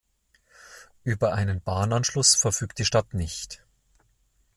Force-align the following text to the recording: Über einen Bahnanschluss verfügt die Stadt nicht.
Über 1.03 1.35
einen 1.35 1.61
Bahnanschluss 1.61 2.33
verfügt 2.33 2.79
die 2.79 2.85
Stadt 2.85 3.13
nicht. 3.13 3.63